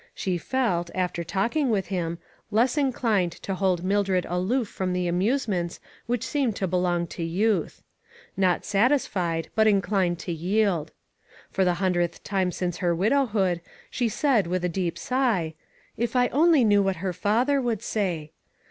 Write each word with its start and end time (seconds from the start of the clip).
She 0.15 0.39
felt, 0.39 0.89
after 0.95 1.23
talking 1.23 1.69
with 1.69 1.85
him, 1.89 2.17
less 2.49 2.75
inclined 2.75 3.33
to 3.43 3.53
hold 3.53 3.83
Mildred 3.83 4.25
aloof 4.27 4.67
from 4.67 4.93
the 4.93 5.05
amusements 5.07 5.79
which 6.07 6.25
seemed 6.25 6.55
to 6.55 6.67
belong 6.67 7.05
to 7.09 7.21
youth.* 7.23 7.83
Not 8.35 8.65
satisfied, 8.65 9.51
but 9.53 9.67
inclined 9.67 10.17
to 10.21 10.31
yield. 10.31 10.91
For 11.51 11.63
the 11.63 11.75
hundredth 11.75 12.23
time 12.23 12.51
since 12.51 12.77
her 12.77 12.95
widowhood, 12.95 13.61
she 13.91 14.09
said 14.09 14.47
with 14.47 14.65
a 14.65 14.69
deep 14.69 14.97
sigh, 14.97 15.53
"If 15.97 16.15
I 16.15 16.29
only 16.29 16.63
knew 16.63 16.81
what 16.81 16.95
her 17.05 17.13
father 17.13 17.61
would 17.61 17.83
say 17.83 18.31